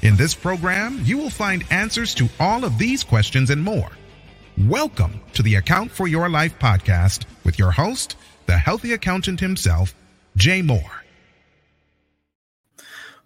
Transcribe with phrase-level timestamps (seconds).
[0.00, 3.90] In this program, you will find answers to all of these questions and more.
[4.56, 8.14] Welcome to the Account for Your Life podcast with your host,
[8.46, 9.92] the healthy accountant himself,
[10.36, 11.02] Jay Moore.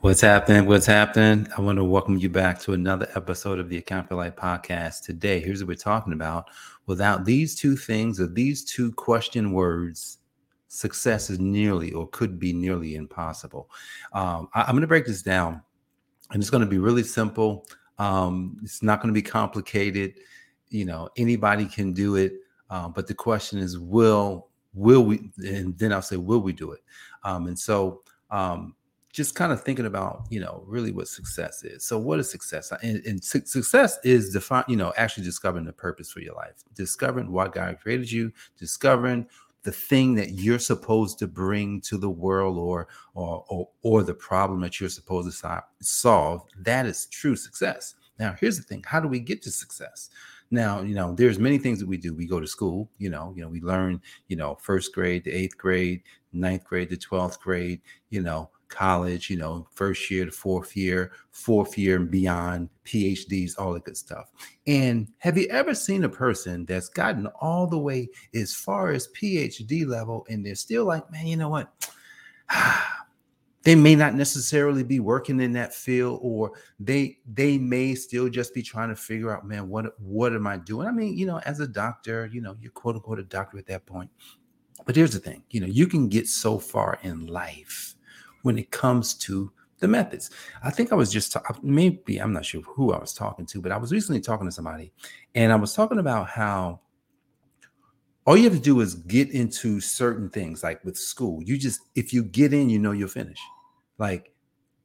[0.00, 0.66] What's happening?
[0.66, 1.48] What's happening?
[1.56, 5.04] I want to welcome you back to another episode of the Account for Life podcast.
[5.04, 6.50] Today, here's what we're talking about.
[6.84, 10.18] Without these two things or these two question words,
[10.68, 13.70] success is nearly or could be nearly impossible.
[14.12, 15.62] Um, I, am going to break this down,
[16.30, 17.66] and it's going to be really simple.
[17.98, 20.14] Um, it's not going to be complicated.
[20.68, 22.34] You know, anybody can do it,
[22.70, 25.30] uh, but the question is, will will we?
[25.38, 26.80] And then I'll say, will we do it?
[27.24, 28.74] Um, and so, um,
[29.12, 31.84] just kind of thinking about, you know, really what success is.
[31.84, 32.72] So, what is success?
[32.82, 36.62] And, and su- success is define, you know, actually discovering the purpose for your life,
[36.74, 39.26] discovering why God created you, discovering
[39.62, 44.14] the thing that you're supposed to bring to the world or or or, or the
[44.14, 47.94] problem that you're supposed to solve that is true success.
[48.18, 50.10] Now here's the thing how do we get to success?
[50.50, 52.14] Now you know there's many things that we do.
[52.14, 55.32] We go to school you know you know we learn you know first grade to
[55.32, 60.30] eighth grade ninth grade to 12th grade you know college, you know, first year to
[60.30, 64.30] fourth year, fourth year and beyond, PhDs, all that good stuff.
[64.66, 69.08] And have you ever seen a person that's gotten all the way as far as
[69.08, 71.72] PhD level and they're still like, man, you know what?
[73.62, 78.54] they may not necessarily be working in that field or they they may still just
[78.54, 81.38] be trying to figure out man what what am i doing i mean you know
[81.40, 84.10] as a doctor you know you're quote unquote a doctor at that point
[84.86, 87.94] but here's the thing you know you can get so far in life
[88.42, 90.30] when it comes to the methods.
[90.62, 93.72] I think I was just maybe I'm not sure who I was talking to, but
[93.72, 94.92] I was recently talking to somebody,
[95.34, 96.80] and I was talking about how
[98.26, 101.42] all you have to do is get into certain things, like with school.
[101.42, 103.40] You just if you get in, you know you'll finish.
[103.98, 104.32] Like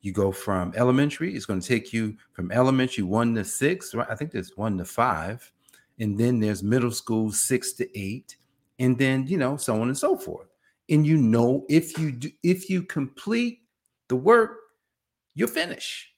[0.00, 4.08] you go from elementary, it's going to take you from elementary one to six, right?
[4.10, 5.50] I think there's one to five,
[5.98, 8.36] and then there's middle school six to eight,
[8.78, 10.47] and then you know so on and so forth
[10.88, 13.60] and you know if you do if you complete
[14.08, 14.58] the work
[15.34, 16.12] you'll finish.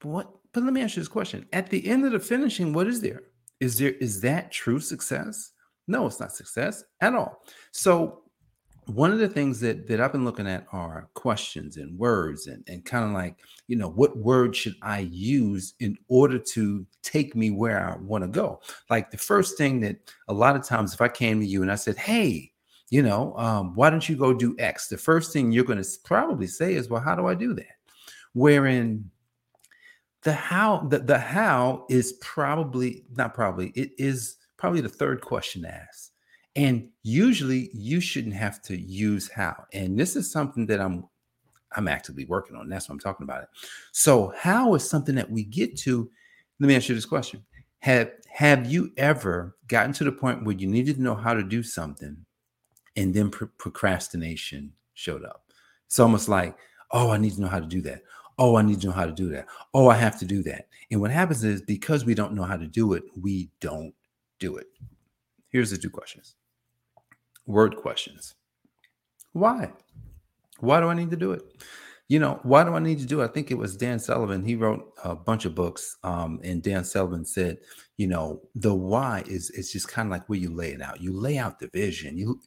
[0.00, 1.46] But what but let me ask you this question.
[1.52, 3.22] At the end of the finishing what is there?
[3.60, 5.52] Is there is that true success?
[5.86, 7.42] No it's not success at all.
[7.70, 8.22] So
[8.86, 12.64] one of the things that that i've been looking at are questions and words and,
[12.66, 13.38] and kind of like
[13.68, 18.24] you know what word should i use in order to take me where i want
[18.24, 18.60] to go?
[18.90, 21.70] Like the first thing that a lot of times if i came to you and
[21.70, 22.51] i said hey
[22.92, 24.88] you know, um, why don't you go do X?
[24.88, 27.78] The first thing you're going to probably say is, well, how do I do that?
[28.34, 29.10] Wherein
[30.24, 35.62] the how, the, the how is probably not probably, it is probably the third question
[35.62, 36.12] to ask.
[36.54, 39.64] And usually you shouldn't have to use how.
[39.72, 41.08] And this is something that I'm
[41.74, 42.68] I'm actively working on.
[42.68, 43.48] That's what I'm talking about it.
[43.92, 46.10] So how is something that we get to.
[46.60, 47.42] Let me ask you this question.
[47.78, 51.42] Have have you ever gotten to the point where you needed to know how to
[51.42, 52.26] do something
[52.96, 55.52] and then pr- procrastination showed up.
[55.86, 56.56] It's almost like,
[56.90, 58.02] oh, I need to know how to do that.
[58.38, 59.46] Oh, I need to know how to do that.
[59.74, 60.68] Oh, I have to do that.
[60.90, 63.94] And what happens is because we don't know how to do it, we don't
[64.38, 64.66] do it.
[65.50, 66.34] Here's the two questions
[67.46, 68.34] word questions.
[69.32, 69.72] Why?
[70.60, 71.42] Why do I need to do it?
[72.08, 73.24] You know, why do I need to do it?
[73.24, 74.44] I think it was Dan Sullivan.
[74.44, 75.96] He wrote a bunch of books.
[76.02, 77.58] Um, and Dan Sullivan said,
[77.96, 81.00] you know, the why is it's just kind of like where you lay it out.
[81.00, 82.18] You lay out the vision.
[82.18, 82.40] You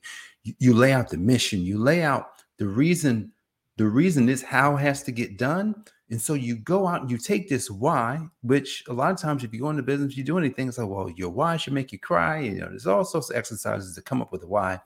[0.59, 3.31] you lay out the mission, you lay out the reason,
[3.77, 5.83] the reason is how has to get done.
[6.11, 9.43] And so you go out and you take this why, which a lot of times
[9.43, 11.91] if you go into business, you do anything, it's like, well, your why should make
[11.91, 12.39] you cry.
[12.41, 14.79] You know, there's all sorts of exercises to come up with a why,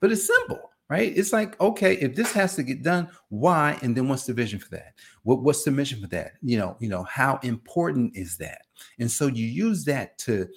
[0.00, 1.16] but it's simple, right?
[1.16, 3.78] It's like, okay, if this has to get done, why?
[3.82, 4.94] And then what's the vision for that?
[5.22, 6.32] What, what's the mission for that?
[6.42, 8.62] You know, you know, how important is that?
[8.98, 10.48] And so you use that to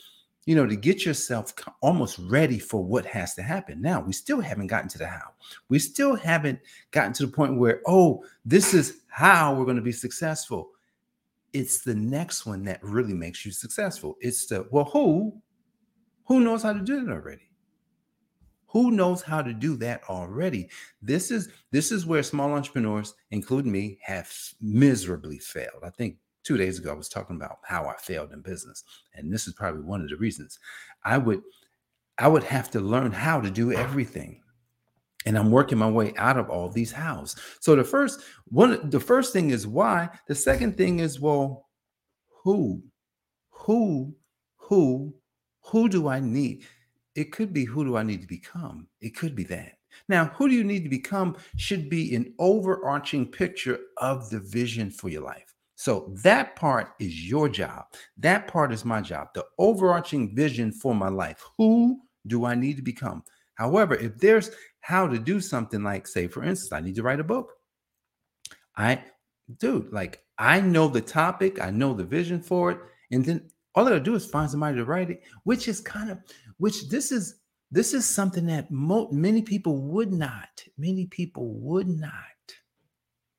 [0.46, 3.82] you know, to get yourself almost ready for what has to happen.
[3.82, 5.30] Now, we still haven't gotten to the how.
[5.70, 6.60] We still haven't
[6.92, 10.72] gotten to the point where, oh, this is how we're going to be successful.
[11.54, 14.16] It's the next one that really makes you successful.
[14.20, 15.42] It's the, well, who?
[16.26, 17.52] Who knows how to do it already?
[18.68, 20.70] Who knows how to do that already?
[21.02, 25.84] This is this is where small entrepreneurs, including me, have miserably failed.
[25.84, 28.84] I think two days ago, I was talking about how I failed in business.
[29.14, 30.60] And this is probably one of the reasons
[31.04, 31.42] I would
[32.18, 34.42] I would have to learn how to do everything.
[35.26, 37.36] And I'm working my way out of all these hows.
[37.60, 40.10] So the first one, the first thing is why.
[40.28, 41.68] The second thing is, well,
[42.44, 42.84] who,
[43.50, 44.16] who,
[44.58, 45.16] who,
[45.62, 46.64] who do I need?
[47.16, 48.88] It could be who do I need to become?
[49.00, 49.78] It could be that.
[50.08, 54.90] Now, who do you need to become should be an overarching picture of the vision
[54.90, 55.51] for your life.
[55.82, 57.86] So that part is your job.
[58.20, 59.30] That part is my job.
[59.34, 61.44] The overarching vision for my life.
[61.58, 63.24] Who do I need to become?
[63.56, 64.52] However, if there's
[64.82, 67.54] how to do something like, say, for instance, I need to write a book.
[68.78, 69.04] I,
[69.58, 72.78] dude, like I know the topic, I know the vision for it,
[73.10, 76.12] and then all I gotta do is find somebody to write it, which is kind
[76.12, 76.20] of,
[76.58, 77.40] which this is,
[77.72, 82.14] this is something that mo- many people would not, many people would not,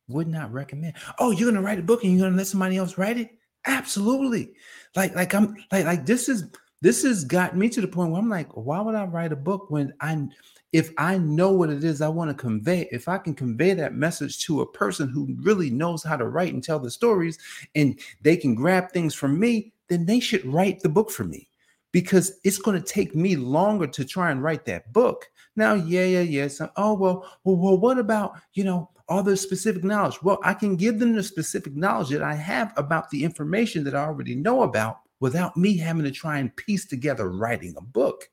[0.08, 0.94] would not recommend.
[1.18, 3.30] Oh, you're gonna write a book and you're gonna let somebody else write it?
[3.66, 4.52] Absolutely.
[4.96, 6.50] Like, like I'm like, like this is
[6.80, 9.36] this has got me to the point where I'm like, why would I write a
[9.36, 10.26] book when I
[10.72, 13.94] if I know what it is I want to convey, if I can convey that
[13.94, 17.38] message to a person who really knows how to write and tell the stories
[17.74, 21.48] and they can grab things from me, then they should write the book for me
[21.92, 25.28] because it's going to take me longer to try and write that book.
[25.56, 26.48] Now, yeah, yeah, yeah.
[26.48, 30.22] So, oh, well, well, well, what about, you know, all the specific knowledge?
[30.22, 33.94] Well, I can give them the specific knowledge that I have about the information that
[33.94, 38.28] I already know about without me having to try and piece together writing a book.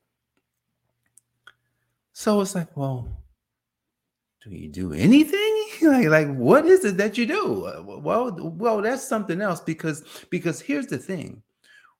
[2.12, 3.08] So it's like, well,
[4.42, 5.68] do you do anything?
[5.82, 7.84] like, like what is it that you do?
[7.84, 11.42] Well, well, that's something else because because here's the thing.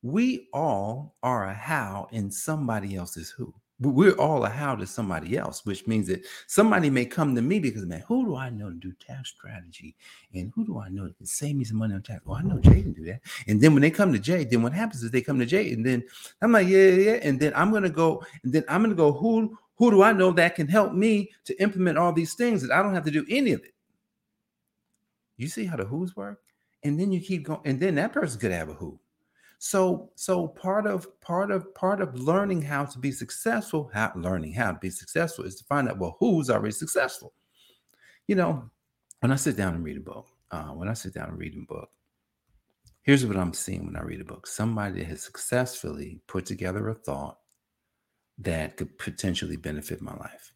[0.03, 5.39] We all are a how in somebody else's who we're all a how to somebody
[5.39, 8.69] else, which means that somebody may come to me because, man, who do I know
[8.69, 9.97] to do tax strategy?
[10.35, 12.21] And who do I know to save me some money on tax?
[12.27, 13.21] Well, I know Jay can do that.
[13.47, 15.73] And then when they come to Jay, then what happens is they come to Jay,
[15.73, 16.05] and then
[16.43, 17.19] I'm like, yeah, yeah, yeah.
[17.23, 20.31] And then I'm gonna go, and then I'm gonna go, who who do I know
[20.33, 23.25] that can help me to implement all these things that I don't have to do
[23.31, 23.73] any of it?
[25.39, 26.41] You see how the who's work?
[26.83, 29.01] And then you keep going, and then that person could have a who.
[29.63, 34.55] So, so part of part of part of learning how to be successful, how learning
[34.55, 37.35] how to be successful is to find out well who's already successful.
[38.27, 38.71] You know,
[39.21, 41.55] when I sit down and read a book, uh, when I sit down and read
[41.55, 41.91] a book,
[43.03, 46.89] here's what I'm seeing when I read a book: somebody that has successfully put together
[46.89, 47.37] a thought
[48.39, 50.55] that could potentially benefit my life.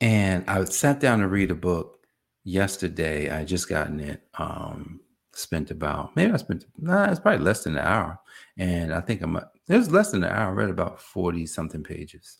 [0.00, 2.06] And I sat down to read a book
[2.44, 3.30] yesterday.
[3.30, 5.00] I just gotten it um,
[5.34, 8.18] spent about maybe I spent nah, it's probably less than an hour,
[8.58, 10.50] and I think I'm it was less than an hour.
[10.50, 12.38] I read about forty something pages.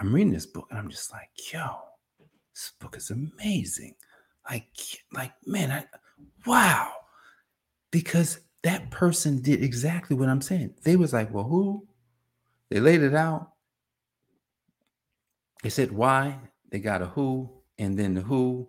[0.00, 1.66] I'm reading this book and I'm just like, yo,
[2.52, 3.94] this book is amazing.
[4.50, 4.66] Like,
[5.12, 5.86] like man, I
[6.46, 6.92] wow,
[7.90, 10.74] because that person did exactly what I'm saying.
[10.84, 11.86] They was like, well, who?
[12.70, 13.50] They laid it out.
[15.62, 16.38] They said why.
[16.70, 18.68] They got a who, and then the who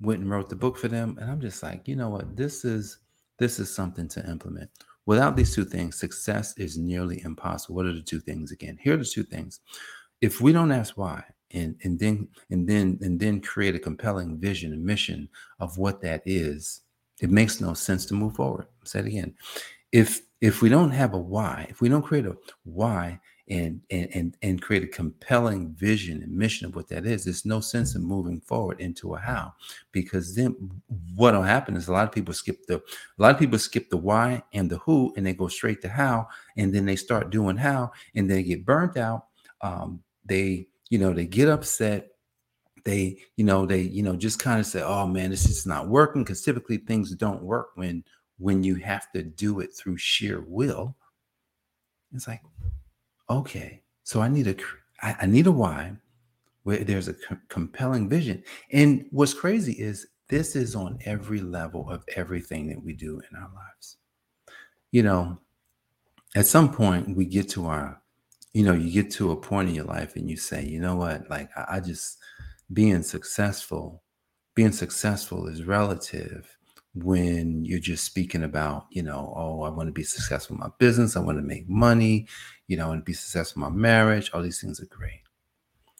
[0.00, 2.36] went and wrote the book for them and i'm just like you know what?
[2.36, 2.98] This is
[3.38, 4.70] this is something to implement.
[5.06, 7.74] Without these two things success is nearly impossible.
[7.74, 8.78] What are the two things again?
[8.80, 9.60] Here are the two things.
[10.20, 14.38] If we don't ask why and and then and then and then create a compelling
[14.38, 15.28] vision and mission
[15.60, 16.82] of what that is
[17.20, 18.66] it makes no sense to move forward.
[18.84, 19.34] Say it again.
[19.92, 24.36] If if we don't have a why if we don't create a why and and
[24.42, 28.02] and, create a compelling vision and mission of what that is there's no sense in
[28.02, 29.52] moving forward into a how
[29.92, 30.56] because then
[31.14, 32.82] what'll happen is a lot of people skip the a
[33.18, 36.26] lot of people skip the why and the who and they go straight to how
[36.56, 39.26] and then they start doing how and they get burnt out
[39.60, 42.12] um, they you know they get upset
[42.84, 45.88] they you know they you know just kind of say oh man this is not
[45.88, 48.02] working because typically things don't work when
[48.38, 50.96] when you have to do it through sheer will.
[52.12, 52.42] It's like
[53.30, 54.56] okay, so I need a
[55.02, 55.96] I, I need a why
[56.64, 58.42] where there's a co- compelling vision.
[58.72, 63.36] And what's crazy is this is on every level of everything that we do in
[63.36, 63.98] our lives.
[64.90, 65.38] You know,
[66.34, 68.00] at some point we get to our,
[68.52, 70.96] you know, you get to a point in your life and you say, you know
[70.96, 72.18] what, like I, I just
[72.72, 74.02] being successful,
[74.54, 76.56] being successful is relative
[76.94, 80.70] when you're just speaking about, you know, oh, I want to be successful in my
[80.78, 82.26] business, I want to make money,
[82.68, 84.30] you know, and be successful in my marriage.
[84.32, 85.22] All these things are great.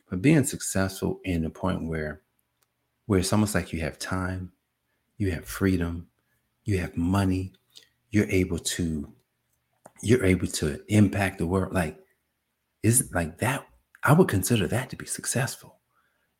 [0.08, 2.22] But being successful in the point where
[3.06, 4.52] where it's almost like you have time,
[5.18, 6.08] you have freedom,
[6.64, 7.52] you have money,
[8.10, 9.12] you're able to
[10.02, 11.98] you're able to impact the world like
[12.82, 13.66] is like that
[14.04, 15.73] I would consider that to be successful.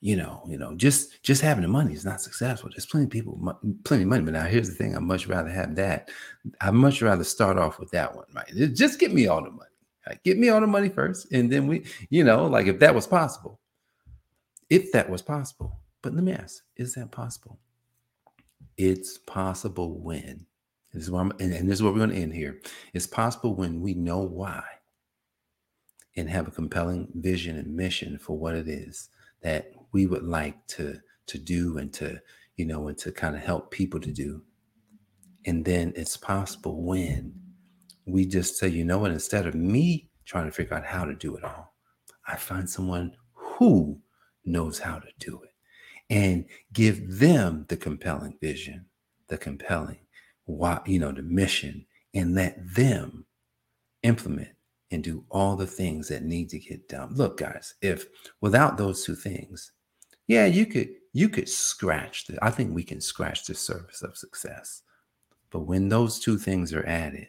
[0.05, 2.69] You know, you know, just just having the money is not successful.
[2.69, 4.23] There's plenty of people, plenty of money.
[4.23, 6.11] But now here's the thing: I'd much rather have that.
[6.61, 8.47] I'd much rather start off with that one, right?
[8.75, 9.71] Just get me all the money.
[10.07, 10.23] Right?
[10.23, 13.07] Get me all the money first, and then we, you know, like if that was
[13.07, 13.59] possible,
[14.69, 15.81] if that was possible.
[16.03, 17.59] But let me ask: Is that possible?
[18.77, 20.45] It's possible when.
[20.93, 22.61] This is I'm, and, and this is what we're going to end here.
[22.93, 24.65] It's possible when we know why
[26.15, 29.09] and have a compelling vision and mission for what it is
[29.41, 32.21] that we would like to to do and to
[32.57, 34.43] you know and to kind of help people to do.
[35.47, 37.33] And then it's possible when
[38.05, 39.11] we just say you know what?
[39.13, 41.75] Instead of me trying to figure out how to do it all
[42.27, 43.99] i find someone who
[44.45, 45.51] knows how to do it.
[46.11, 48.87] And give them the compelling vision
[49.29, 50.01] the compelling
[50.45, 53.25] why you know the mission and let them
[54.03, 54.51] implement
[54.91, 57.15] and do all the things that need to get done.
[57.15, 58.07] Look guys if
[58.43, 59.73] without those two things
[60.27, 64.17] yeah, you could you could scratch the I think we can scratch the surface of
[64.17, 64.83] success.
[65.51, 67.29] But when those two things are added,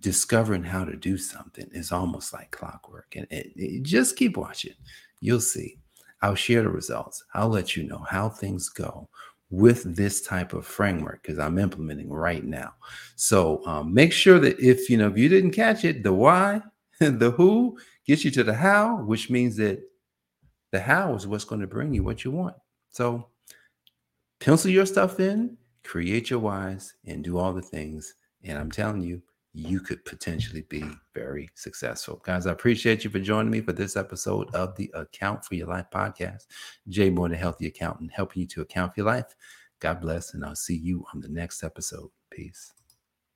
[0.00, 3.14] discovering how to do something is almost like clockwork.
[3.16, 4.74] And it, it, just keep watching.
[5.20, 5.78] You'll see.
[6.20, 7.24] I'll share the results.
[7.34, 9.08] I'll let you know how things go
[9.50, 12.74] with this type of framework because I'm implementing right now.
[13.16, 16.60] So um, make sure that if you know if you didn't catch it, the why,
[17.00, 19.80] the who gets you to the how, which means that
[20.72, 22.56] the how is what's going to bring you what you want.
[22.90, 23.28] So
[24.40, 28.14] pencil your stuff in, create your whys, and do all the things.
[28.44, 29.22] And I'm telling you,
[29.54, 30.84] you could potentially be
[31.14, 32.22] very successful.
[32.24, 35.66] Guys, I appreciate you for joining me for this episode of the Account for Your
[35.66, 36.46] Life podcast.
[36.88, 39.34] Jay Moore, the Healthy Accountant, helping you to account for your life.
[39.80, 42.10] God bless, and I'll see you on the next episode.
[42.30, 42.72] Peace.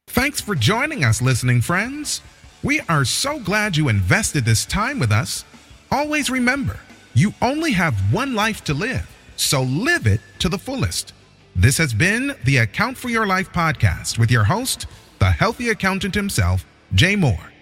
[0.08, 2.20] Thanks for joining us, listening friends.
[2.62, 5.44] We are so glad you invested this time with us.
[5.90, 6.78] Always remember,
[7.14, 11.12] you only have one life to live, so live it to the fullest.
[11.54, 14.86] This has been the Account for Your Life podcast with your host,
[15.18, 16.64] the healthy accountant himself,
[16.94, 17.52] Jay Moore.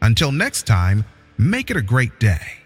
[0.00, 1.04] Until next time,
[1.36, 2.61] make it a great day.